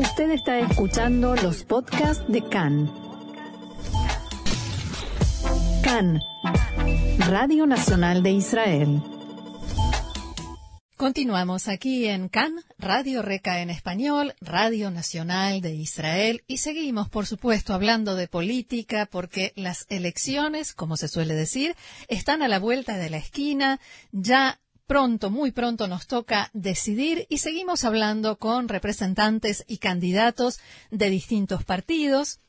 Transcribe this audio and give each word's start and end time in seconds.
Usted 0.00 0.30
está 0.30 0.58
escuchando 0.60 1.36
los 1.36 1.62
podcasts 1.64 2.24
de 2.26 2.42
CAN. 2.48 2.90
CAN, 5.82 6.22
Radio 7.18 7.66
Nacional 7.66 8.22
de 8.22 8.30
Israel. 8.30 9.02
Continuamos 10.96 11.68
aquí 11.68 12.06
en 12.06 12.30
CAN, 12.30 12.64
Radio 12.78 13.20
Reca 13.20 13.60
en 13.60 13.68
español, 13.68 14.34
Radio 14.40 14.90
Nacional 14.90 15.60
de 15.60 15.74
Israel, 15.74 16.44
y 16.46 16.56
seguimos, 16.56 17.10
por 17.10 17.26
supuesto, 17.26 17.74
hablando 17.74 18.14
de 18.14 18.26
política, 18.26 19.04
porque 19.04 19.52
las 19.54 19.84
elecciones, 19.90 20.72
como 20.72 20.96
se 20.96 21.08
suele 21.08 21.34
decir, 21.34 21.76
están 22.08 22.40
a 22.40 22.48
la 22.48 22.58
vuelta 22.58 22.96
de 22.96 23.10
la 23.10 23.18
esquina, 23.18 23.80
ya 24.12 24.60
pronto, 24.90 25.30
muy 25.30 25.52
pronto 25.52 25.86
nos 25.86 26.08
toca 26.08 26.50
decidir 26.52 27.24
y 27.28 27.38
seguimos 27.38 27.84
hablando 27.84 28.38
con 28.38 28.68
representantes 28.68 29.64
y 29.68 29.78
candidatos 29.78 30.60
de 30.90 31.08
distintos 31.10 31.62
partidos. 31.62 32.40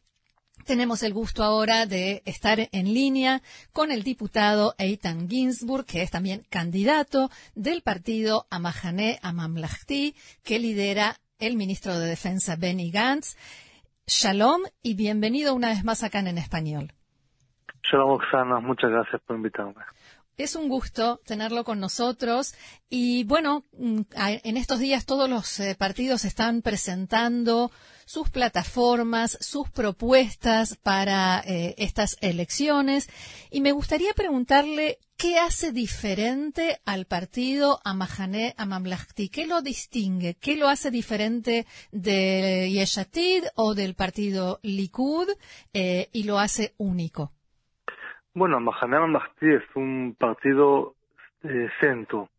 Tenemos 0.66 1.04
el 1.04 1.14
gusto 1.14 1.44
ahora 1.44 1.86
de 1.86 2.24
estar 2.26 2.58
en 2.72 2.96
línea 2.96 3.44
con 3.74 3.92
el 3.92 4.02
diputado 4.02 4.74
Eitan 4.80 5.30
Ginsburg, 5.30 5.86
que 5.86 6.02
es 6.02 6.10
también 6.10 6.42
candidato 6.50 7.30
del 7.54 7.84
partido 7.84 8.48
Amahané 8.50 9.20
Amamlahti, 9.22 10.16
que 10.44 10.58
lidera 10.58 11.18
el 11.38 11.58
ministro 11.58 12.00
de 12.00 12.08
Defensa 12.08 12.56
Benny 12.56 12.90
Gantz. 12.90 13.38
Shalom 14.08 14.64
y 14.82 14.96
bienvenido 14.96 15.54
una 15.54 15.68
vez 15.68 15.84
más 15.84 16.02
acá 16.02 16.22
en 16.22 16.40
español. 16.40 16.92
Shalom, 17.84 18.14
Oksana. 18.14 18.60
Muchas 18.62 18.90
gracias 18.90 19.22
por 19.28 19.36
invitarme. 19.36 19.84
Es 20.38 20.56
un 20.56 20.70
gusto 20.70 21.22
tenerlo 21.26 21.64
con 21.64 21.80
nosotros. 21.80 22.54
Y 22.90 23.24
bueno, 23.26 23.66
mm, 23.78 24.02
en 24.16 24.58
estos 24.58 24.80
días 24.80 25.06
todos 25.06 25.30
los 25.30 25.60
eh, 25.60 25.76
partidos 25.76 26.26
están 26.26 26.62
presentando 26.62 27.72
sus 28.06 28.30
plataformas, 28.30 29.38
sus 29.40 29.70
propuestas 29.70 30.76
para 30.76 31.42
eh, 31.46 31.76
estas 31.78 32.18
elecciones. 32.22 33.08
Y 33.50 33.62
me 33.62 33.72
gustaría 33.72 34.14
preguntarle 34.14 35.00
qué 35.16 35.38
hace 35.38 35.72
diferente 35.72 36.82
al 36.84 37.06
partido 37.06 37.80
Amahané 37.84 38.56
Amamlahti, 38.58 39.30
qué 39.30 39.46
lo 39.46 39.62
distingue, 39.62 40.34
qué 40.34 40.56
lo 40.56 40.68
hace 40.68 40.90
diferente 40.92 41.68
de 41.92 42.72
Yeshatid 42.72 43.46
o 43.56 43.76
del 43.76 43.94
partido 43.94 44.60
Likud 44.64 45.30
eh, 45.74 46.10
y 46.12 46.24
lo 46.24 46.40
hace 46.40 46.74
único. 46.78 47.32
Bueno, 48.34 48.62
Mahané 48.62 48.98
Mahdi 48.98 49.56
es 49.56 49.64
un 49.76 50.16
partido 50.18 50.96
de 51.44 51.70
centro. 51.82 52.30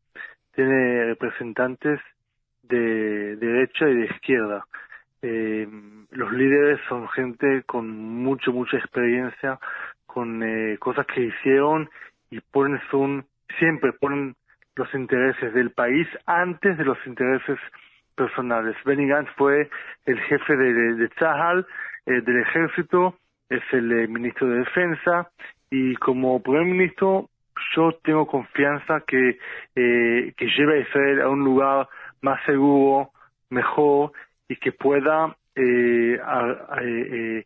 Tiene 0.54 1.04
representantes 1.04 2.00
de 2.62 3.36
derecha 3.36 3.86
y 3.90 3.96
de 3.96 4.04
izquierda. 4.06 4.64
Eh, 5.20 5.68
los 6.10 6.32
líderes 6.32 6.80
son 6.88 7.10
gente 7.10 7.64
con 7.64 7.90
mucho, 7.90 8.52
mucha 8.52 8.78
experiencia, 8.78 9.60
con 10.06 10.42
eh, 10.42 10.78
cosas 10.78 11.06
que 11.08 11.24
hicieron 11.24 11.90
y 12.30 12.40
ponen 12.40 12.80
son, 12.90 13.27
siempre 13.58 13.92
ponen 13.92 14.34
los 14.77 14.92
intereses 14.94 15.52
del 15.52 15.72
país 15.72 16.08
antes 16.24 16.78
de 16.78 16.86
los 16.86 16.96
intereses 17.06 17.58
personales. 18.14 18.77
Benny 18.86 19.08
Gantz 19.08 19.30
fue 19.36 19.68
el 20.06 20.18
jefe 20.20 20.56
de, 20.56 20.72
de, 20.72 21.04
eh, 21.04 22.20
del 22.22 22.40
ejército, 22.40 23.14
es 23.50 23.62
el 23.72 24.08
ministro 24.08 24.48
de 24.48 24.60
defensa 24.60 25.30
y 25.72 25.94
como 25.96 26.42
primer 26.42 26.66
ministro 26.66 27.30
yo 27.74 27.92
tengo 28.04 28.26
confianza 28.26 29.02
que, 29.06 29.38
eh, 29.74 30.32
que 30.36 30.46
lleve 30.56 30.78
a 30.78 30.82
Israel 30.82 31.22
a 31.22 31.28
un 31.30 31.44
lugar 31.44 31.88
más 32.20 32.44
seguro, 32.44 33.10
mejor 33.48 34.12
y 34.48 34.56
que 34.56 34.72
pueda 34.72 35.34
eh, 35.56 36.18
eh 36.82 37.44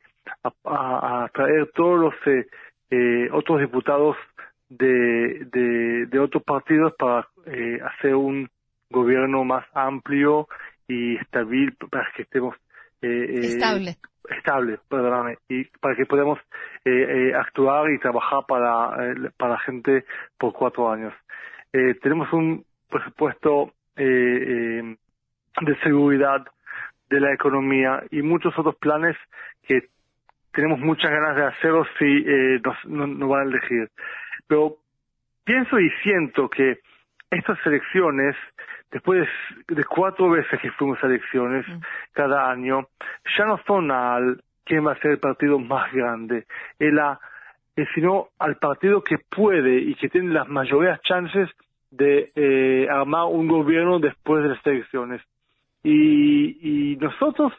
atraer 0.65 1.71
todos 1.73 2.01
los 2.01 2.15
eh, 2.27 2.47
eh, 2.91 3.29
otros 3.33 3.61
diputados 3.61 4.17
de, 4.69 5.47
de, 6.11 6.19
otros 6.19 6.43
partidos 6.43 6.95
para 6.99 7.29
hacer 7.85 8.17
un 8.17 8.49
gobierno 8.91 9.45
más 9.45 9.65
amplio 9.73 10.49
y 10.89 11.17
estable 11.17 11.73
para 11.91 12.11
que 12.17 12.23
estemos 12.23 12.57
estable 13.01 13.97
estable, 14.31 14.79
perdóname, 14.89 15.39
y 15.49 15.65
para 15.81 15.95
que 15.95 16.07
podamos 16.07 16.39
eh, 16.85 16.91
eh, 17.31 17.35
actuar 17.35 17.91
y 17.91 17.99
trabajar 17.99 18.45
para, 18.47 19.13
eh, 19.13 19.31
para 19.37 19.53
la 19.53 19.59
gente 19.61 20.05
por 20.39 20.53
cuatro 20.53 20.91
años. 20.91 21.15
tenemos 22.03 22.33
un 22.33 22.65
presupuesto 22.89 23.73
de 23.97 24.97
seguridad 25.83 26.47
de 27.11 27.21
la 27.21 27.33
economía 27.35 28.03
y 28.11 28.23
muchos 28.23 28.59
otros 28.59 28.77
planes 28.77 29.17
que 29.67 29.89
tenemos 30.53 30.79
muchas 30.79 31.11
ganas 31.11 31.37
de 31.37 31.45
hacerlos 31.45 31.87
si 31.99 32.25
nos, 32.65 32.85
nos 32.87 33.29
van 33.29 33.41
a 33.41 33.51
elegir. 33.51 33.91
Pero 34.49 34.77
pienso 35.45 35.79
y 35.79 35.91
siento 36.03 36.49
que 36.49 36.79
estas 37.31 37.59
elecciones 37.67 38.37
después 38.91 39.29
de 39.69 39.85
cuatro 39.85 40.31
veces 40.31 40.61
que 40.61 40.71
fuimos 40.73 41.03
a 41.03 41.07
elecciones 41.07 41.67
cada 42.13 42.51
año, 42.51 42.89
ya 43.37 43.45
no 43.45 43.61
son 43.67 43.91
al 43.91 44.43
quién 44.65 44.87
va 44.87 44.93
a 44.93 45.01
ser 45.01 45.13
el 45.13 45.19
partido 45.19 45.59
más 45.59 45.93
grande, 45.93 46.47
sino 47.95 48.29
al 48.39 48.57
partido 48.57 49.03
que 49.03 49.17
puede 49.19 49.77
y 49.79 49.95
que 49.95 50.09
tiene 50.09 50.33
las 50.33 50.49
mayores 50.49 51.01
chances 51.03 51.49
de 51.91 52.33
eh, 52.35 52.89
armar 52.91 53.27
un 53.27 53.49
gobierno 53.49 53.99
después 53.99 54.43
de 54.43 54.51
las 54.51 54.67
elecciones. 54.67 55.23
Y, 55.83 56.93
y 56.93 56.97
nosotros 56.97 57.53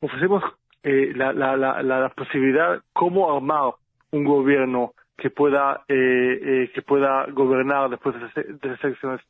ofrecemos 0.00 0.42
eh, 0.82 1.12
la, 1.14 1.32
la, 1.32 1.56
la, 1.56 1.82
la, 1.82 2.08
posibilidad 2.10 2.80
cómo 2.92 3.34
armar 3.34 3.74
un 4.10 4.24
gobierno 4.24 4.94
que 5.16 5.30
pueda 5.30 5.82
eh, 5.88 5.94
eh, 5.94 6.70
que 6.72 6.82
pueda 6.82 7.26
gobernar 7.26 7.90
después 7.90 8.14
de 8.14 8.68
las 8.68 8.84
elecciones. 8.84 9.20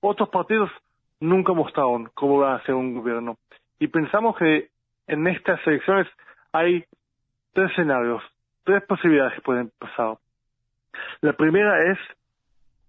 Otros 0.00 0.28
partidos 0.28 0.70
nunca 1.22 1.52
mostraron 1.52 2.10
cómo 2.14 2.38
va 2.38 2.56
a 2.56 2.62
ser 2.64 2.74
un 2.74 2.94
gobierno. 2.94 3.38
Y 3.78 3.86
pensamos 3.86 4.36
que 4.36 4.68
en 5.06 5.26
estas 5.26 5.64
elecciones 5.66 6.08
hay 6.52 6.84
tres 7.52 7.70
escenarios, 7.70 8.22
tres 8.64 8.82
posibilidades 8.84 9.34
que 9.34 9.40
pueden 9.40 9.70
pasar. 9.78 10.18
La 11.20 11.32
primera 11.32 11.92
es 11.92 11.98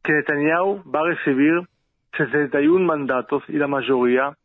que 0.04 0.14
Netanyahu 0.14 0.84
va 0.90 1.02
a 1.02 1.10
recibir 1.14 1.62
61 2.18 2.86
mandatos 2.86 3.44
y 3.48 3.54
la 3.54 3.68
mayoría 3.68 4.36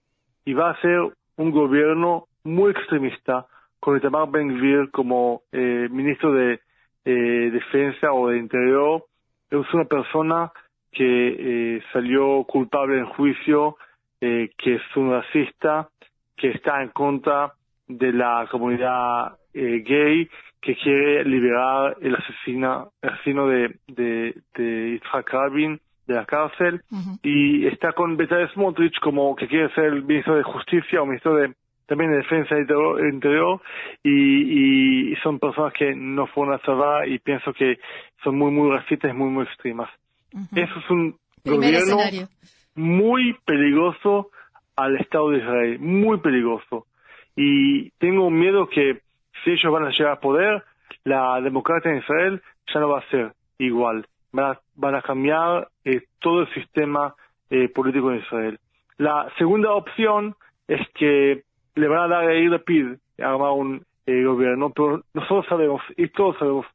y 0.44 0.52
va 0.52 0.70
a 0.70 0.80
ser 0.80 1.00
un 1.36 1.50
gobierno 1.50 2.26
muy 2.44 2.70
extremista 2.70 3.46
con 3.80 3.96
Itamar 3.96 4.30
Ben-Gvir 4.30 4.90
como 4.90 5.42
eh, 5.52 5.88
ministro 5.90 6.32
de 6.32 6.60
eh, 7.04 7.50
defensa 7.52 8.12
o 8.12 8.28
de 8.28 8.38
interior. 8.38 9.04
Es 9.50 9.72
una 9.72 9.84
persona 9.84 10.52
que 10.92 11.76
eh, 11.76 11.82
salió 11.92 12.44
culpable 12.44 12.98
en 12.98 13.06
juicio, 13.06 13.76
eh, 14.20 14.50
que 14.56 14.76
es 14.76 14.82
un 14.96 15.10
racista, 15.10 15.88
que 16.36 16.50
está 16.50 16.82
en 16.82 16.88
contra 16.90 17.52
de 17.86 18.12
la 18.12 18.46
comunidad 18.50 19.36
eh, 19.54 19.82
gay, 19.84 20.28
que 20.60 20.76
quiere 20.76 21.24
liberar 21.24 21.96
el, 22.00 22.16
asesino, 22.16 22.92
asesino 23.02 23.46
de, 23.46 23.76
de, 23.86 24.34
de 24.54 24.90
Yitzhak 24.92 25.32
Rabin 25.32 25.80
de 26.06 26.14
la 26.14 26.24
cárcel, 26.24 26.82
y 27.22 27.66
está 27.66 27.92
con 27.92 28.16
Betal 28.16 28.50
Smotrich 28.54 28.98
como 29.00 29.36
que 29.36 29.46
quiere 29.46 29.72
ser 29.74 29.84
el 29.84 30.04
ministro 30.04 30.36
de 30.36 30.42
Justicia 30.42 31.02
o 31.02 31.06
ministro 31.06 31.34
de 31.36 31.52
también 31.86 32.10
de 32.10 32.18
Defensa 32.18 32.54
Interior, 32.58 33.60
y, 34.02 35.12
y 35.12 35.16
son 35.22 35.38
personas 35.38 35.72
que 35.72 35.94
no 35.94 36.26
fueron 36.26 36.54
a 36.54 36.58
salvar 36.58 37.08
y 37.08 37.18
pienso 37.18 37.52
que 37.54 37.78
son 38.22 38.36
muy, 38.36 38.50
muy 38.50 38.70
racistas 38.70 39.10
y 39.10 39.14
muy, 39.14 39.30
muy 39.30 39.44
extremas. 39.44 39.88
Eso 40.54 40.78
es 40.78 40.90
un 40.90 41.16
gobierno 41.44 41.98
muy 42.74 43.36
peligroso 43.44 44.30
al 44.76 44.96
Estado 44.96 45.30
de 45.30 45.38
Israel, 45.38 45.78
muy 45.80 46.18
peligroso. 46.18 46.86
Y 47.34 47.90
tengo 47.98 48.30
miedo 48.30 48.68
que 48.68 49.00
si 49.42 49.50
ellos 49.50 49.72
van 49.72 49.84
a 49.84 49.90
llegar 49.90 50.12
a 50.12 50.20
poder, 50.20 50.64
la 51.04 51.40
democracia 51.40 51.90
en 51.90 51.98
Israel 51.98 52.42
ya 52.72 52.80
no 52.80 52.88
va 52.88 53.00
a 53.00 53.10
ser 53.10 53.32
igual. 53.58 54.06
Van 54.32 54.94
a, 54.94 55.02
cambiar 55.02 55.68
eh, 55.84 56.02
todo 56.20 56.42
el 56.42 56.54
sistema 56.54 57.14
eh, 57.50 57.68
político 57.68 58.12
en 58.12 58.18
Israel. 58.18 58.58
La 58.98 59.32
segunda 59.38 59.72
opción 59.72 60.36
es 60.66 60.80
que 60.94 61.42
le 61.74 61.88
van 61.88 62.00
a 62.00 62.08
dar 62.08 62.28
a 62.28 62.34
ir 62.34 62.62
PID 62.64 62.96
a 63.20 63.30
armar 63.30 63.52
un 63.52 63.84
eh, 64.06 64.24
gobierno, 64.24 64.70
pero 64.70 65.02
nosotros 65.14 65.46
sabemos, 65.48 65.82
y 65.96 66.08
todos 66.08 66.36
sabemos, 66.38 66.66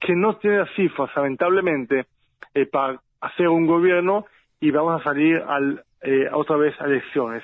que 0.00 0.14
no 0.14 0.36
tiene 0.36 0.58
las 0.58 0.74
cifras, 0.74 1.10
lamentablemente, 1.14 2.06
eh, 2.54 2.66
para 2.66 3.00
hacer 3.20 3.48
un 3.48 3.66
gobierno 3.66 4.26
y 4.60 4.70
vamos 4.70 5.00
a 5.00 5.04
salir 5.04 5.42
al, 5.46 5.84
eh, 6.02 6.28
otra 6.32 6.56
vez 6.56 6.78
a 6.80 6.84
elecciones. 6.84 7.42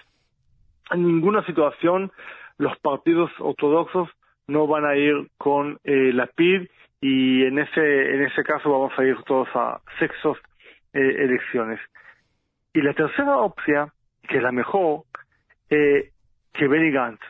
En 0.90 1.06
ninguna 1.06 1.44
situación 1.44 2.12
los 2.58 2.76
partidos 2.78 3.30
ortodoxos 3.38 4.08
no 4.46 4.66
van 4.66 4.84
a 4.84 4.96
ir 4.96 5.28
con 5.38 5.78
eh, 5.84 6.12
la 6.12 6.26
PID 6.26 6.68
y 7.00 7.44
en 7.44 7.58
ese, 7.58 8.14
en 8.14 8.22
ese 8.22 8.42
caso 8.42 8.70
vamos 8.70 8.92
a 8.98 9.04
ir 9.04 9.16
todos 9.24 9.48
a 9.54 9.80
sexos 9.98 10.38
eh, 10.92 11.24
elecciones. 11.24 11.80
Y 12.72 12.82
la 12.82 12.94
tercera 12.94 13.38
opción, 13.38 13.90
que 14.28 14.38
es 14.38 14.42
la 14.42 14.52
mejor, 14.52 15.02
eh, 15.70 16.10
que 16.52 16.68
Benny 16.68 16.90
Gantz 16.90 17.20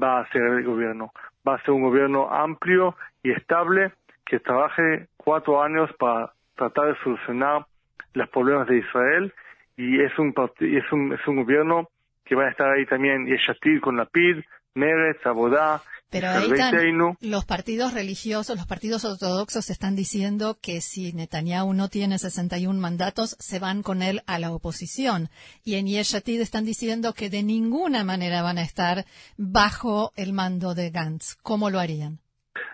va 0.00 0.20
a 0.20 0.28
ser 0.30 0.42
el 0.42 0.64
gobierno. 0.64 1.12
Va 1.46 1.54
a 1.54 1.62
ser 1.62 1.70
un 1.70 1.82
gobierno 1.82 2.30
amplio 2.30 2.96
y 3.22 3.32
estable 3.32 3.92
que 4.24 4.40
trabaje 4.40 5.08
cuatro 5.16 5.62
años 5.62 5.90
para 5.98 6.32
tratar 6.56 6.88
de 6.88 7.02
solucionar 7.02 7.66
los 8.14 8.28
problemas 8.30 8.68
de 8.68 8.78
Israel 8.78 9.32
y 9.76 10.00
es 10.00 10.18
un, 10.18 10.34
es 10.60 10.92
un, 10.92 11.12
es 11.12 11.26
un 11.26 11.36
gobierno 11.36 11.88
que 12.24 12.34
va 12.34 12.44
a 12.44 12.50
estar 12.50 12.70
ahí 12.70 12.86
también 12.86 13.26
Yeshatir 13.26 13.80
con 13.80 13.96
la 13.96 14.06
PID, 14.06 14.42
Meretz, 14.74 15.26
Abodá, 15.26 15.82
pero 16.12 16.28
ahí 16.28 16.50
están 16.52 17.16
los 17.22 17.46
partidos 17.46 17.94
religiosos, 17.94 18.56
los 18.56 18.66
partidos 18.66 19.06
ortodoxos 19.06 19.70
están 19.70 19.96
diciendo 19.96 20.58
que 20.62 20.82
si 20.82 21.14
Netanyahu 21.14 21.72
no 21.72 21.88
tiene 21.88 22.18
61 22.18 22.78
mandatos, 22.78 23.34
se 23.40 23.58
van 23.58 23.82
con 23.82 24.02
él 24.02 24.20
a 24.26 24.38
la 24.38 24.50
oposición. 24.50 25.28
Y 25.64 25.76
en 25.76 25.86
Yeshatid 25.86 26.42
están 26.42 26.66
diciendo 26.66 27.14
que 27.14 27.30
de 27.30 27.42
ninguna 27.42 28.04
manera 28.04 28.42
van 28.42 28.58
a 28.58 28.62
estar 28.62 29.04
bajo 29.38 30.12
el 30.14 30.34
mando 30.34 30.74
de 30.74 30.90
Gantz. 30.90 31.34
¿Cómo 31.42 31.70
lo 31.70 31.80
harían? 31.80 32.18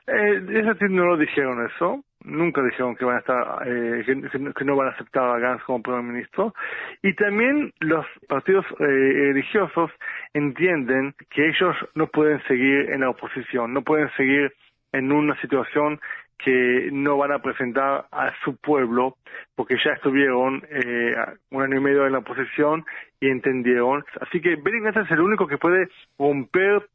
Eh, 0.08 0.40
Yeshatid 0.48 0.88
no 0.88 1.04
lo 1.04 1.16
dijeron 1.16 1.64
eso 1.64 2.02
nunca 2.28 2.62
dijeron 2.62 2.96
que 2.96 3.04
van 3.04 3.16
a 3.16 3.20
estar, 3.20 3.62
eh, 3.66 4.04
que, 4.06 4.64
no 4.64 4.76
van 4.76 4.88
a 4.88 4.90
aceptar 4.90 5.25
a 5.25 5.38
Gantz 5.38 5.64
como 5.64 5.82
primer 5.82 6.02
ministro. 6.02 6.54
Y 7.02 7.14
también 7.14 7.72
los 7.80 8.06
partidos 8.28 8.64
eh, 8.78 8.84
religiosos 8.84 9.90
entienden 10.34 11.14
que 11.30 11.48
ellos 11.48 11.76
no 11.94 12.06
pueden 12.08 12.42
seguir 12.44 12.90
en 12.90 13.00
la 13.00 13.10
oposición, 13.10 13.72
no 13.72 13.82
pueden 13.82 14.10
seguir 14.16 14.52
en 14.92 15.12
una 15.12 15.38
situación 15.40 16.00
que 16.38 16.90
no 16.92 17.16
van 17.16 17.32
a 17.32 17.40
presentar 17.40 18.06
a 18.12 18.32
su 18.44 18.56
pueblo, 18.56 19.16
porque 19.56 19.76
ya 19.84 19.92
estuvieron 19.92 20.62
eh, 20.70 21.14
un 21.50 21.62
año 21.62 21.76
y 21.76 21.80
medio 21.80 22.06
en 22.06 22.12
la 22.12 22.19
oposición 22.19 22.84
y 23.20 23.28
entendieron. 23.28 24.04
Así 24.20 24.40
que 24.40 24.56
Benny 24.56 24.80
Gantz 24.80 24.98
es 24.98 25.10
el 25.10 25.20
único 25.20 25.48
que 25.48 25.58
puede 25.58 25.88
romper 26.19 26.86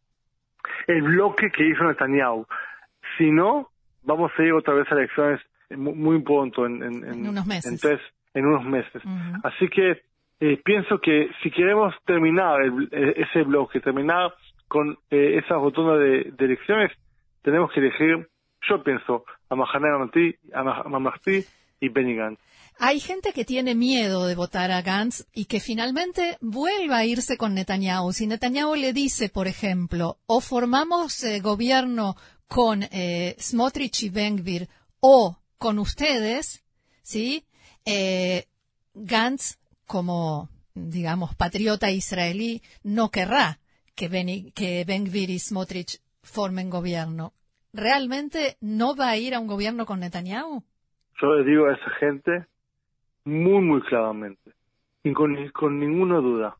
el 0.87 1.01
bloque 1.01 1.51
que 1.51 1.67
hizo 1.67 1.83
Netanyahu. 1.83 2.47
Si 3.17 3.31
no, 3.31 3.69
vamos 4.03 4.31
a 4.37 4.43
ir 4.43 4.53
otra 4.53 4.73
vez 4.73 4.91
a 4.91 4.95
elecciones 4.95 5.41
muy, 5.77 6.21
pronto, 6.21 6.65
en, 6.65 6.83
unos 7.27 7.45
meses. 7.45 7.99
En, 8.33 8.45
unos 8.45 8.65
meses. 8.65 9.01
Así 9.43 9.67
que 9.69 10.01
eh, 10.39 10.61
pienso 10.63 10.99
que 10.99 11.29
si 11.41 11.51
queremos 11.51 11.93
terminar 12.05 12.61
e, 12.63 13.21
ese 13.21 13.43
bloque, 13.43 13.79
terminar 13.79 14.33
con 14.67 14.97
eh, 15.09 15.39
esa 15.43 15.55
rotonda 15.55 15.97
de, 15.97 16.33
elecciones, 16.37 16.91
tenemos 17.41 17.71
que 17.71 17.79
elegir, 17.79 18.27
yo 18.69 18.83
pienso, 18.83 19.25
a 19.49 19.55
Mahaner 19.55 19.93
a 20.53 20.63
Mamasti 20.89 21.43
y 21.79 21.89
Benny 21.89 22.15
Gantz. 22.15 22.39
Hay 22.79 22.99
gente 22.99 23.33
que 23.33 23.45
tiene 23.45 23.75
miedo 23.75 24.25
de 24.25 24.35
votar 24.35 24.71
a 24.71 24.81
Gantz 24.81 25.25
y 25.33 25.45
que 25.45 25.59
finalmente 25.59 26.37
vuelva 26.41 26.97
a 26.97 27.05
irse 27.05 27.37
con 27.37 27.53
Netanyahu. 27.53 28.11
Si 28.13 28.27
Netanyahu 28.27 28.75
le 28.75 28.93
dice, 28.93 29.29
por 29.29 29.47
ejemplo, 29.47 30.17
o 30.25 30.41
formamos 30.41 31.23
eh, 31.23 31.39
gobierno 31.39 32.15
con 32.47 32.83
eh, 32.83 33.35
Smotrich 33.39 34.03
y 34.03 34.09
Benvir 34.09 34.69
o 34.99 35.37
con 35.57 35.79
ustedes, 35.79 36.63
¿sí? 37.01 37.45
Eh, 37.85 38.45
Gantz, 38.93 39.57
como, 39.85 40.49
digamos, 40.73 41.35
patriota 41.35 41.91
israelí, 41.91 42.61
no 42.83 43.09
querrá 43.09 43.59
que, 43.95 44.07
ben, 44.07 44.51
que 44.51 44.83
Benvir 44.85 45.29
y 45.29 45.39
Smotrich 45.39 46.01
formen 46.21 46.69
gobierno. 46.69 47.33
¿Realmente 47.71 48.57
no 48.61 48.95
va 48.95 49.09
a 49.09 49.17
ir 49.17 49.33
a 49.35 49.39
un 49.39 49.47
gobierno 49.47 49.85
con 49.85 49.99
Netanyahu? 49.99 50.63
Yo 51.21 51.33
le 51.33 51.43
digo 51.43 51.67
a 51.67 51.73
esa 51.73 51.89
gente 51.99 52.47
muy, 53.25 53.61
muy 53.61 53.81
claramente, 53.81 54.51
y 55.03 55.13
con, 55.13 55.35
con 55.49 55.79
ninguna 55.79 56.17
duda, 56.17 56.55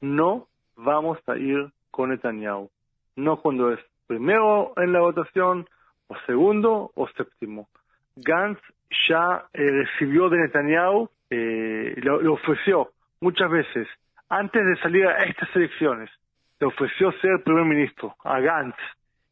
no 0.00 0.46
vamos 0.76 1.18
a 1.26 1.36
ir 1.36 1.70
con 1.90 2.10
Netanyahu. 2.10 2.70
No 3.16 3.40
cuando 3.40 3.72
es 3.72 3.80
primero 4.06 4.72
en 4.76 4.92
la 4.92 5.00
votación, 5.00 5.66
o 6.08 6.16
segundo, 6.26 6.90
o 6.94 7.08
séptimo. 7.08 7.68
Gantz 8.16 8.60
ya 9.08 9.44
eh, 9.52 9.70
recibió 9.70 10.28
de 10.28 10.38
Netanyahu, 10.38 11.08
eh, 11.30 11.94
le, 11.96 12.28
ofreció 12.28 12.90
muchas 13.20 13.50
veces, 13.50 13.86
antes 14.28 14.64
de 14.64 14.76
salir 14.80 15.06
a 15.06 15.24
estas 15.24 15.54
elecciones, 15.54 16.10
le 16.60 16.66
ofreció 16.66 17.12
ser 17.20 17.42
primer 17.44 17.64
ministro 17.64 18.16
a 18.24 18.40
Gantz 18.40 18.78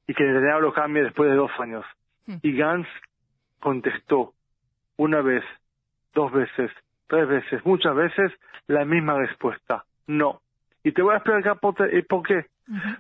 y 0.07 0.15
que 0.15 0.25
Netanyahu 0.25 0.61
lo 0.61 0.73
cambie 0.73 1.05
después 1.05 1.31
de 1.31 1.37
dos 1.37 1.51
años. 1.59 1.85
Hmm. 2.27 2.37
Y 2.43 2.57
Gantz 2.57 2.89
contestó 3.61 4.33
una 4.97 5.23
vez, 5.23 5.45
dos 6.17 6.33
veces, 6.33 6.73
tres 7.07 7.29
veces, 7.29 7.65
muchas 7.65 7.95
veces, 7.95 8.33
la 8.67 8.85
misma 8.85 9.19
respuesta, 9.19 9.85
no. 10.09 10.41
Y 10.83 10.93
te 10.93 11.03
voy 11.03 11.15
a 11.15 11.19
explicar 11.19 11.61
por, 11.61 11.75
por 12.07 12.23
qué. 12.27 12.47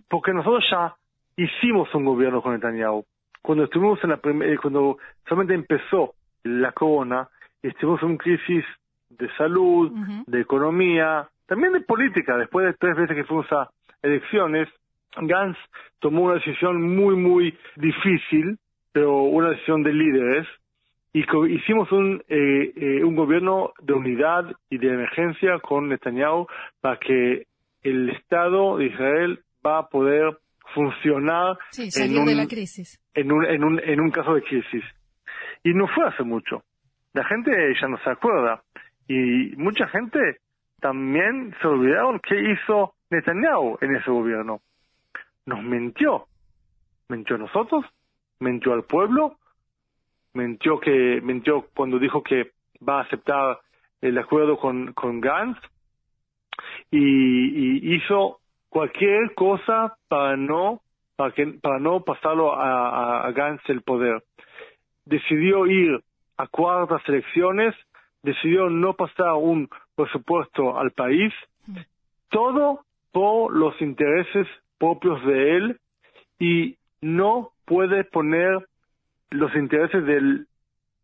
Porque 0.09 0.33
nosotros 0.33 0.65
ya 0.71 0.95
hicimos 1.37 1.93
un 1.95 2.05
gobierno 2.05 2.43
con 2.43 2.53
Netanyahu. 2.53 3.05
Cuando 3.43 3.65
estuvimos 3.65 3.99
en 4.05 4.11
la 4.11 4.21
eh, 4.47 4.59
cuando 4.61 4.99
solamente 5.29 5.55
empezó 5.55 6.15
la 6.45 6.73
corona, 6.73 7.29
estuvimos 7.63 8.03
en 8.03 8.09
una 8.11 8.19
crisis 8.19 8.65
de 9.09 9.29
salud, 9.37 9.91
de 10.27 10.41
economía, 10.41 11.29
también 11.47 11.73
de 11.73 11.81
política. 11.81 12.37
Después 12.37 12.67
de 12.67 12.75
tres 12.75 12.97
veces 12.97 13.17
que 13.17 13.25
fuimos 13.25 13.51
a 13.53 13.71
elecciones, 14.03 14.69
Gantz 15.17 15.59
tomó 16.01 16.23
una 16.23 16.35
decisión 16.35 16.83
muy, 16.97 17.17
muy 17.17 17.57
difícil, 17.77 18.59
pero 18.93 19.23
una 19.23 19.51
decisión 19.51 19.83
de 19.83 19.93
líderes, 19.93 20.47
y 21.13 21.25
hicimos 21.55 21.91
un, 21.93 22.23
eh, 22.29 22.73
eh, 22.77 23.05
un 23.05 23.17
gobierno 23.17 23.73
de 23.81 23.95
unidad 23.95 24.45
y 24.69 24.79
de 24.79 24.89
emergencia 24.89 25.59
con 25.61 25.89
Netanyahu 25.89 26.47
para 26.81 26.99
que 26.99 27.47
el 27.83 28.11
Estado 28.11 28.77
de 28.77 28.87
Israel 28.87 29.41
va 29.65 29.79
a 29.79 29.89
poder 29.89 30.39
funcionar 30.75 31.57
en, 31.79 32.19
un, 32.19 32.27
de 32.27 32.35
la 32.35 32.47
crisis. 32.47 33.01
En, 33.15 33.33
un, 33.33 33.45
en, 33.45 33.65
un, 33.65 33.81
en 33.81 34.01
un 34.01 34.11
caso 34.11 34.35
de 34.35 34.43
crisis. 34.43 34.85
Y 35.63 35.73
no 35.73 35.87
fue 35.89 36.07
hace 36.07 36.23
mucho. 36.23 36.63
La 37.15 37.25
gente 37.25 37.51
ya 37.81 37.89
no 37.89 37.99
se 37.99 38.11
acuerda. 38.11 38.63
Y 39.09 39.55
mucha 39.57 39.89
gente 39.89 40.19
también 40.81 41.55
se 41.61 41.67
olvidaron 41.67 42.21
qué 42.21 42.37
hizo 42.53 42.95
Netanyahu 43.11 43.79
en 43.81 43.97
ese 43.97 44.11
gobierno. 44.11 44.61
Nos 45.47 45.63
mintió. 45.63 46.27
Mintió 47.09 47.37
a 47.37 47.39
nosotros, 47.39 47.85
mintió 48.41 48.73
al 48.73 48.83
pueblo, 48.83 49.39
mintió 50.37 50.79
que 50.79 51.21
mintió 51.23 51.67
cuando 51.75 51.99
dijo 51.99 52.23
que 52.23 52.53
va 52.87 52.99
a 52.99 53.03
aceptar 53.03 53.59
el 54.01 54.19
acuerdo 54.19 54.59
con, 54.59 54.93
con 54.93 55.21
Gantz 55.21 55.59
y, 56.91 57.97
hizo 57.97 58.39
cualquier 58.69 59.35
cosa 59.35 59.97
para 60.09 60.37
no 60.37 60.81
para 61.17 61.33
que 61.33 61.47
para 61.47 61.79
no 61.79 62.01
pasarlo 62.01 62.55
a, 62.55 63.27
a, 63.27 63.33
Gantz 63.33 63.63
el 63.71 63.81
poder. 63.83 64.23
Decidió 65.07 65.67
ir 65.67 66.01
a 66.37 66.47
cuartas 66.47 67.01
elecciones, 67.09 67.75
decidió 68.23 68.69
no 68.69 68.93
pasar 68.95 69.33
un 69.35 69.69
presupuesto 69.95 70.79
al 70.79 70.91
país, 70.91 71.33
todo 72.29 72.81
por 73.13 73.57
los 73.57 73.81
intereses 73.81 74.47
propios 74.79 75.25
de 75.25 75.57
él 75.57 75.81
y 76.39 76.77
no 77.01 77.53
puede 77.65 78.05
poner 78.05 78.67
los 79.31 79.55
intereses 79.55 80.05
del 80.05 80.47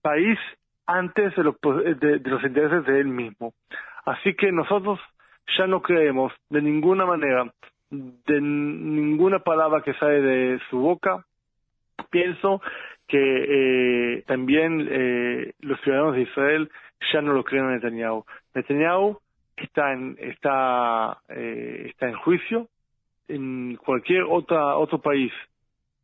país 0.01 0.39
antes 0.87 1.35
de 1.37 1.45
los, 1.45 1.61
de 1.61 2.21
los 2.25 2.43
intereses 2.43 2.85
de 2.87 3.01
él 3.01 3.09
mismo. 3.09 3.55
Así 4.05 4.35
que 4.35 4.51
nosotros 4.53 4.99
ya 5.59 5.67
no 5.67 5.83
creemos 5.83 6.33
de 6.51 6.63
ninguna 6.63 7.07
manera, 7.07 7.53
de 7.91 8.41
ninguna 8.41 9.41
palabra 9.41 9.83
que 9.83 9.95
sale 9.95 10.21
de 10.21 10.61
su 10.71 10.79
boca. 10.79 11.25
Pienso 12.11 12.61
que 13.07 13.19
eh, 14.19 14.23
también 14.27 14.89
eh, 14.91 15.53
los 15.61 15.81
ciudadanos 15.81 16.15
de 16.15 16.23
Israel 16.23 16.71
ya 17.13 17.21
no 17.21 17.33
lo 17.33 17.45
creen 17.45 17.67
a 17.67 17.73
Netanyahu. 17.73 18.25
Netanyahu 18.55 19.19
está 19.57 19.93
en, 19.93 20.17
está, 20.19 21.19
eh, 21.29 21.87
está 21.91 22.09
en 22.09 22.15
juicio. 22.15 22.69
En 23.29 23.77
cualquier 23.77 24.25
otra, 24.25 24.77
otro 24.77 24.99
país 24.99 25.33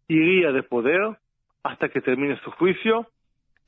iría 0.06 0.52
de 0.52 0.62
poder 0.62 1.16
hasta 1.62 1.88
que 1.88 2.00
termine 2.00 2.38
su 2.40 2.50
juicio. 2.52 3.06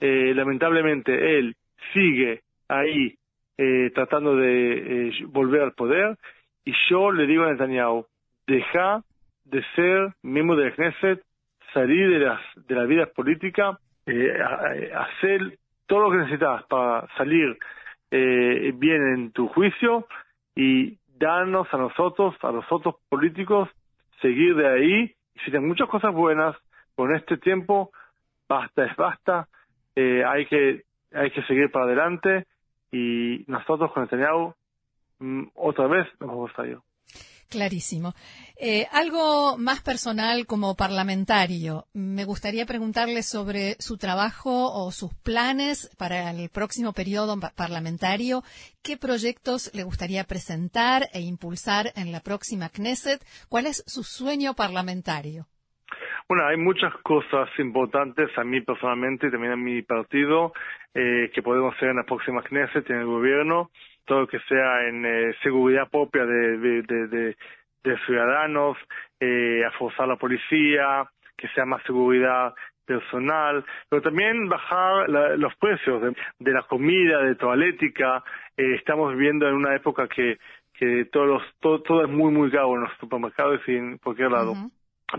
lamentablemente 0.01 1.39
él 1.39 1.57
sigue 1.93 2.43
ahí 2.69 3.15
eh, 3.63 3.91
tratando 3.95 4.37
de 4.37 5.09
eh, 5.09 5.13
volver 5.27 5.61
al 5.61 5.73
poder. 5.73 6.17
Y 6.65 6.73
yo 6.89 7.11
le 7.13 7.27
digo 7.27 7.45
a 7.45 7.51
Netanyahu, 7.51 8.07
deja 8.47 9.03
de 9.45 9.63
ser 9.75 10.15
miembro 10.23 10.57
de 10.57 10.71
la 10.71 10.75
Knesset, 10.75 11.23
salir 11.75 12.09
de, 12.09 12.21
las, 12.21 12.41
de 12.67 12.75
la 12.75 12.85
vida 12.85 13.05
política, 13.07 13.79
eh, 14.07 14.33
hacer 14.95 15.59
todo 15.87 16.05
lo 16.05 16.11
que 16.11 16.17
necesitas 16.25 16.65
para 16.69 17.07
salir 17.19 17.59
bien 18.11 19.15
en 19.15 19.31
tu 19.33 19.47
juicio 19.49 20.07
y 20.57 20.97
darnos 21.19 21.73
a 21.73 21.77
nosotros, 21.77 22.35
a 22.43 22.51
los 22.51 22.65
otros 22.71 22.97
políticos, 23.09 23.69
seguir 24.23 24.57
de 24.57 24.69
ahí. 24.69 25.15
Hay 25.53 25.61
muchas 25.61 25.89
cosas 25.89 26.15
buenas, 26.15 26.57
con 27.01 27.17
este 27.17 27.39
tiempo, 27.39 27.93
basta 28.47 28.85
es 28.85 28.95
basta, 28.95 29.49
hay 29.97 30.45
que 30.51 30.83
hay 31.13 31.31
que 31.31 31.43
seguir 31.45 31.71
para 31.71 31.87
adelante 31.87 32.47
y 32.93 33.43
nosotros 33.47 33.91
con 33.93 34.03
Netanyahu 34.03 34.53
mm, 35.19 35.45
otra 35.55 35.87
vez 35.87 36.07
nos 36.21 36.51
ir. 36.67 36.79
Clarísimo. 37.49 38.13
Eh, 38.57 38.87
algo 38.93 39.57
más 39.57 39.81
personal 39.81 40.45
como 40.45 40.75
parlamentario. 40.75 41.87
Me 41.95 42.27
gustaría 42.27 42.67
preguntarle 42.67 43.23
sobre 43.23 43.77
su 43.79 43.97
trabajo 43.97 44.71
o 44.71 44.93
sus 44.93 45.15
planes 45.15 45.89
para 45.97 46.31
el 46.31 46.51
próximo 46.51 46.93
periodo 46.93 47.41
parlamentario. 47.57 48.45
¿Qué 48.83 48.99
proyectos 48.99 49.71
le 49.73 49.85
gustaría 49.85 50.25
presentar 50.25 51.09
e 51.15 51.23
impulsar 51.23 51.95
en 51.97 52.13
la 52.13 52.21
próxima 52.21 52.69
Knesset? 52.69 53.25
¿Cuál 53.49 53.65
es 53.69 53.85
su 53.87 54.05
sueño 54.05 54.53
parlamentario? 54.53 55.49
Bueno, 56.31 56.47
hay 56.47 56.57
muchas 56.57 56.95
cosas 57.03 57.49
importantes 57.59 58.31
a 58.39 58.45
mí 58.45 58.61
personalmente 58.61 59.27
y 59.27 59.33
también 59.33 59.53
a 59.53 59.57
mi 59.57 59.83
partido 59.83 60.53
eh, 60.95 61.29
que 61.35 61.43
podemos 61.43 61.75
hacer 61.75 61.89
en 61.89 61.97
la 61.97 62.05
próxima 62.05 62.41
Knesset, 62.41 62.89
en 62.89 62.99
el 62.99 63.07
gobierno 63.07 63.73
todo 64.05 64.21
lo 64.21 64.29
que 64.29 64.39
sea 64.49 64.87
en 64.87 65.05
eh, 65.05 65.35
seguridad 65.43 65.91
propia 65.91 66.25
de, 66.25 66.83
de, 66.83 67.37
de, 67.83 67.99
ciudadanos, 68.07 68.77
eh, 69.19 69.65
a 69.65 69.73
forzar 69.73 70.07
la 70.07 70.15
policía, 70.15 71.11
que 71.37 71.49
sea 71.49 71.65
más 71.65 71.83
seguridad 71.83 72.55
personal, 72.85 73.65
pero 73.89 74.01
también 74.01 74.49
bajar 74.49 75.09
los 75.09 75.53
precios 75.57 76.15
de, 76.39 76.53
la 76.53 76.63
comida, 76.63 77.25
de 77.25 77.35
toalética. 77.35 78.23
Eh, 78.57 78.77
estamos 78.77 79.17
viviendo 79.17 79.49
en 79.49 79.55
una 79.55 79.75
época 79.75 80.07
que, 80.07 80.39
que 80.75 81.07
todos 81.07 81.27
los, 81.27 81.43
todo, 81.59 81.83
todo 81.83 82.05
es 82.05 82.09
muy, 82.09 82.33
muy 82.33 82.53
caro 82.53 82.77
en 82.77 82.83
los 82.83 82.93
supermercados 83.01 83.61
y 83.67 83.75
en 83.75 83.99
cualquier 83.99 84.31
lado. 84.31 84.55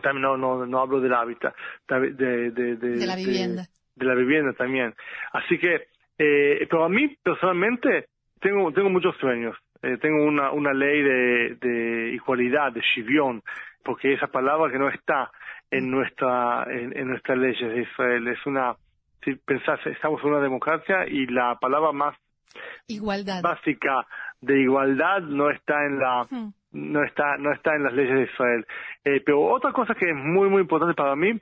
También 0.01 0.21
no, 0.21 0.38
no, 0.38 0.65
no 0.65 0.79
hablo 0.79 1.00
del 1.01 1.13
hábitat, 1.13 1.53
de, 1.88 2.51
de, 2.51 2.75
de, 2.75 3.05
la 3.05 3.15
vivienda. 3.15 3.67
De, 3.95 4.05
la 4.05 4.15
vivienda 4.15 4.53
también. 4.53 4.93
Así 5.33 5.57
que, 5.57 5.88
eh, 6.17 6.67
pero 6.69 6.86
a 6.86 6.89
mí 6.89 7.15
personalmente, 7.21 8.05
tengo, 8.39 8.71
tengo 8.71 8.89
muchos 8.89 9.15
sueños. 9.17 9.55
Eh, 9.81 9.98
tengo 9.98 10.24
una, 10.24 10.51
una 10.51 10.74
ley 10.74 11.01
de, 11.01 11.55
de 11.60 12.13
igualdad, 12.13 12.71
de 12.71 12.81
shivión, 12.81 13.41
porque 13.83 14.13
esa 14.13 14.27
palabra 14.27 14.71
que 14.71 14.77
no 14.77 14.89
está 14.89 15.31
en 15.71 15.89
nuestra 15.89 16.65
en, 16.69 16.95
en 16.95 17.07
nuestras 17.07 17.38
leyes 17.38 17.74
de 17.74 17.81
Israel 17.81 18.27
es 18.27 18.45
una 18.45 18.75
si 19.24 19.36
pensás 19.36 19.79
estamos 19.86 20.21
en 20.21 20.29
una 20.29 20.41
democracia 20.41 21.07
y 21.07 21.25
la 21.27 21.57
palabra 21.60 21.93
más 21.93 22.15
igualdad 22.88 23.41
básica 23.41 24.05
de 24.41 24.62
igualdad 24.62 25.21
no 25.21 25.50
está 25.50 25.86
en 25.86 26.00
la 26.00 26.27
hmm. 26.29 26.53
No 26.72 27.04
está 27.04 27.38
no 27.38 27.51
está 27.51 27.75
en 27.75 27.84
las 27.84 27.94
leyes 27.94 28.16
de 28.16 28.24
Israel 28.24 28.66
eh, 29.04 29.22
pero 29.25 29.42
otra 29.42 29.72
cosa 29.72 29.94
que 29.96 30.10
es 30.10 30.16
muy 30.16 30.50
muy 30.50 30.62
importante 30.62 30.96
para 30.96 31.16
mí 31.16 31.40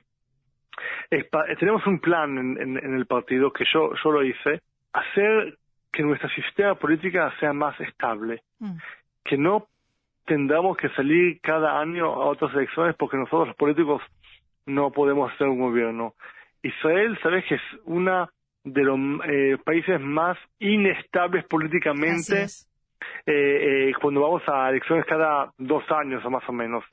es 1.10 1.26
tenemos 1.58 1.86
un 1.86 2.00
plan 2.00 2.38
en, 2.38 2.78
en, 2.78 2.94
el 2.94 3.06
partido 3.06 3.52
que 3.52 3.64
yo 3.72 3.92
yo 4.02 4.10
lo 4.10 4.24
hice 4.24 4.60
hacer 4.92 5.56
que 5.92 6.02
nuestra 6.02 6.28
sistema 6.34 6.74
política 6.74 7.32
sea 7.40 7.52
más 7.52 7.78
estable, 7.80 8.42
mm. 8.58 8.76
que 9.24 9.36
no 9.36 9.66
tendamos 10.26 10.76
que 10.76 10.88
salir 10.90 11.40
cada 11.40 11.80
año 11.80 12.06
a 12.06 12.26
otras 12.26 12.54
elecciones 12.54 12.94
porque 12.96 13.16
nosotros 13.16 13.48
los 13.48 13.56
políticos 13.56 14.02
no 14.66 14.92
podemos 14.92 15.32
hacer 15.32 15.48
un 15.48 15.60
gobierno. 15.60 16.14
Israel, 16.62 17.18
sabes 17.22 17.44
que 17.46 17.56
es 17.56 17.62
una 17.84 18.30
de 18.62 18.84
los 18.84 18.98
eh, 19.26 19.56
países 19.64 20.00
más 20.00 20.38
inestables 20.58 21.44
políticamente 21.46 22.46
eh, 23.26 23.88
eh, 23.90 23.92
cuando 24.00 24.22
vamos 24.22 24.42
a 24.48 24.70
elecciones 24.70 25.04
cada 25.06 25.50
dos 25.58 25.84
años 25.90 26.24
o 26.24 26.30
más 26.30 26.48
o 26.48 26.52
menos. 26.52 26.84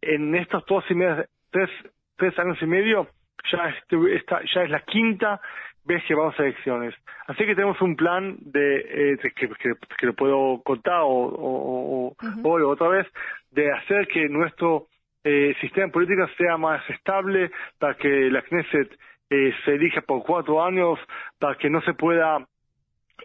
En 0.00 0.34
estos 0.34 0.64
dos 0.66 0.84
y 0.90 0.94
medio, 0.94 1.24
tres, 1.50 1.70
tres 2.16 2.38
años 2.38 2.58
y 2.60 2.66
medio 2.66 3.08
ya, 3.50 3.74
está, 4.14 4.40
ya 4.54 4.62
es 4.62 4.70
la 4.70 4.80
quinta 4.80 5.40
ves 5.84 6.02
que 6.06 6.14
vamos 6.14 6.38
a 6.38 6.44
elecciones. 6.44 6.94
Así 7.26 7.44
que 7.44 7.54
tenemos 7.54 7.80
un 7.80 7.96
plan 7.96 8.36
de, 8.40 9.12
eh, 9.14 9.18
que, 9.34 9.48
que, 9.48 10.06
lo 10.06 10.14
puedo 10.14 10.62
contar 10.62 11.00
o, 11.02 12.14
o, 12.14 12.68
otra 12.68 12.88
vez, 12.88 13.06
de 13.50 13.72
hacer 13.72 14.06
que 14.08 14.28
nuestro 14.28 14.86
eh, 15.24 15.54
sistema 15.60 15.90
político 15.92 16.26
sea 16.36 16.56
más 16.56 16.88
estable, 16.90 17.50
para 17.78 17.94
que 17.94 18.08
la 18.08 18.42
Knesset 18.42 18.92
eh, 19.30 19.52
se 19.64 19.74
elija 19.74 20.02
por 20.02 20.22
cuatro 20.22 20.64
años, 20.64 20.98
para 21.38 21.56
que 21.56 21.70
no 21.70 21.80
se 21.82 21.94
pueda 21.94 22.46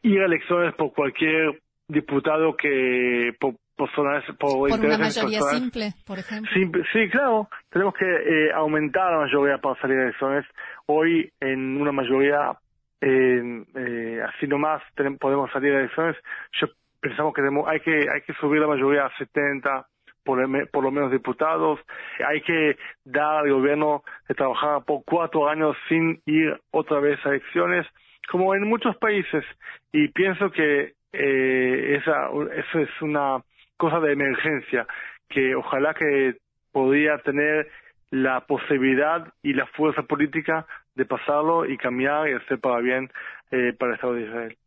ir 0.03 0.21
a 0.21 0.25
elecciones 0.25 0.73
por 0.75 0.93
cualquier 0.93 1.59
diputado 1.87 2.55
que 2.55 3.33
por, 3.39 3.55
por, 3.75 3.89
por, 4.37 4.79
una 4.79 4.97
mayoría 4.97 5.41
simple, 5.41 5.93
por 6.05 6.19
ejemplo. 6.19 6.51
sí, 6.91 7.09
claro. 7.09 7.47
Tenemos 7.69 7.93
que 7.93 8.05
eh, 8.05 8.51
aumentar 8.53 9.11
la 9.11 9.19
mayoría 9.19 9.57
para 9.59 9.79
salir 9.79 9.97
a 9.97 10.03
elecciones 10.03 10.45
hoy 10.87 11.31
en 11.39 11.79
una 11.79 11.91
mayoría 11.91 12.57
eh, 12.99 13.63
eh, 13.75 14.21
así 14.27 14.47
nomás 14.47 14.81
podemos 15.19 15.51
salir 15.51 15.73
a 15.73 15.79
elecciones. 15.79 16.15
Yo 16.59 16.67
pensamos 16.99 17.33
que 17.33 17.41
hay 17.67 17.79
que 17.81 18.09
hay 18.09 18.21
que 18.21 18.33
subir 18.33 18.59
la 18.59 18.67
mayoría 18.67 19.05
a 19.05 19.17
70 19.17 19.87
por, 20.23 20.69
por 20.71 20.83
lo 20.83 20.91
menos 20.91 21.11
diputados. 21.11 21.79
Hay 22.25 22.41
que 22.41 22.77
dar 23.05 23.45
al 23.45 23.51
gobierno 23.51 24.03
de 24.27 24.35
trabajar 24.35 24.83
por 24.85 25.03
cuatro 25.05 25.47
años 25.47 25.77
sin 25.87 26.21
ir 26.25 26.59
otra 26.71 26.99
vez 26.99 27.23
a 27.25 27.29
elecciones, 27.29 27.85
como 28.29 28.55
en 28.55 28.67
muchos 28.67 28.97
países. 28.97 29.45
Y 29.91 30.07
pienso 30.09 30.51
que 30.51 30.93
eh, 31.13 31.56
esa, 31.97 32.29
eso 32.55 32.79
es 32.79 33.01
una 33.01 33.43
cosa 33.77 33.99
de 33.99 34.13
emergencia 34.13 34.87
que 35.29 35.55
ojalá 35.55 35.93
que 35.93 36.37
podría 36.71 37.17
tener 37.19 37.69
la 38.11 38.41
posibilidad 38.41 39.33
y 39.43 39.53
la 39.53 39.65
fuerza 39.67 40.03
política 40.03 40.65
de 40.95 41.05
pasarlo 41.05 41.65
y 41.65 41.77
cambiar 41.77 42.29
y 42.29 42.33
hacer 42.33 42.59
para 42.59 42.79
bien 42.79 43.09
eh, 43.51 43.73
para 43.77 43.91
el 43.91 43.95
Estado 43.95 44.13
de 44.13 44.21
Israel. 44.23 44.57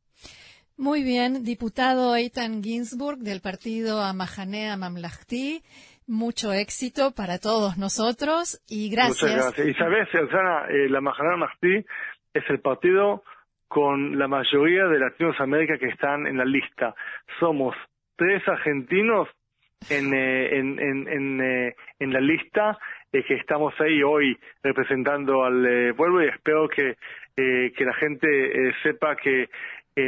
Muy 0.76 1.02
bien, 1.02 1.44
diputado 1.44 2.16
Eitan 2.16 2.62
Ginsburg 2.62 3.18
del 3.18 3.40
partido 3.40 4.02
Amahanea 4.02 4.76
Mamlahti. 4.76 5.62
Mucho 6.06 6.52
éxito 6.52 7.12
para 7.14 7.38
todos 7.38 7.76
nosotros 7.78 8.60
y 8.68 8.90
gracias. 8.90 9.22
Muchas 9.22 9.36
gracias. 9.36 9.66
Y 9.68 9.74
sabes, 9.74 10.08
Susana, 10.10 10.66
eh, 10.68 10.88
la 10.88 10.98
Amahanea 10.98 11.36
Mamlahti 11.36 11.86
es 12.34 12.44
el 12.48 12.60
partido 12.60 13.22
con 13.68 14.18
la 14.18 14.26
mayoría 14.26 14.86
de 14.86 14.98
Latinoamérica 14.98 15.78
que 15.78 15.86
están 15.86 16.26
en 16.26 16.38
la 16.38 16.44
lista. 16.44 16.94
Somos 17.38 17.74
tres 18.16 18.46
argentinos 18.46 19.28
en, 19.88 20.12
eh, 20.12 20.58
en, 20.58 20.78
en, 20.78 21.40
eh, 21.40 21.74
en, 21.98 22.12
la 22.12 22.20
lista 22.20 22.78
eh, 23.12 23.24
que 23.26 23.34
estamos 23.34 23.72
ahí 23.80 24.02
hoy 24.02 24.36
representando 24.62 25.44
al 25.44 25.94
pueblo 25.96 26.22
y 26.22 26.28
espero 26.28 26.68
que, 26.68 26.96
que 27.34 27.84
la 27.84 27.94
gente 27.94 28.26
sepa 28.82 29.16
que 29.16 29.48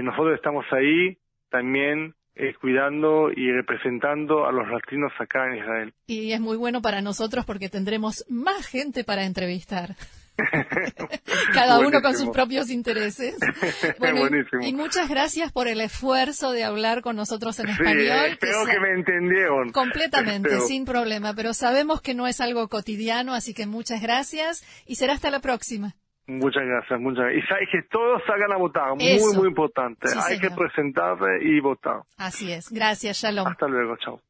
nosotros 0.02 0.34
estamos 0.34 0.66
ahí 0.72 1.16
también 1.48 2.14
cuidando 2.60 3.30
y 3.34 3.50
representando 3.50 4.46
a 4.46 4.52
los 4.52 4.68
latinos 4.68 5.12
acá 5.18 5.46
en 5.46 5.58
Israel. 5.58 5.94
Y 6.06 6.32
es 6.32 6.40
muy 6.40 6.58
bueno 6.58 6.82
para 6.82 7.00
nosotros 7.00 7.46
porque 7.46 7.70
tendremos 7.70 8.26
más 8.28 8.66
gente 8.66 9.04
para 9.04 9.24
entrevistar. 9.24 9.96
Cada 11.54 11.78
uno 11.78 12.00
con 12.00 12.16
sus 12.16 12.30
propios 12.30 12.70
intereses. 12.70 13.36
y, 14.62 14.72
muchas 14.72 15.08
gracias 15.08 15.52
por 15.52 15.68
el 15.68 15.80
esfuerzo 15.80 16.52
de 16.52 16.64
hablar 16.64 17.02
con 17.02 17.16
nosotros 17.16 17.58
en 17.60 17.68
español. 17.68 18.26
espero 18.28 18.64
que, 18.64 18.80
me 18.80 18.92
entendieron. 18.94 19.70
Completamente, 19.72 20.60
sin 20.60 20.84
problema, 20.84 21.34
pero 21.34 21.54
sabemos 21.54 22.00
que 22.00 22.14
no 22.14 22.26
es 22.26 22.40
algo 22.40 22.68
cotidiano, 22.68 23.34
así 23.34 23.54
que 23.54 23.66
muchas 23.66 24.00
gracias 24.02 24.64
y 24.86 24.96
será 24.96 25.14
hasta 25.14 25.30
la 25.30 25.40
próxima. 25.40 25.94
Muchas 26.26 26.62
gracias, 26.64 27.00
muchas 27.00 27.24
gracias. 27.24 27.44
Y 27.44 27.48
sabes 27.48 27.68
que 27.70 27.82
todos 27.90 28.22
salgan 28.26 28.52
a 28.52 28.56
votar, 28.56 28.94
muy, 28.94 29.18
muy 29.34 29.48
importante. 29.48 30.08
Hay 30.24 30.38
que 30.38 30.50
presentarse 30.50 31.42
y 31.42 31.60
votar. 31.60 32.02
Así 32.16 32.52
es. 32.52 32.70
Gracias, 32.70 33.18
Shalom. 33.18 33.46
Hasta 33.46 33.66
luego, 33.66 33.96
chao. 33.96 34.22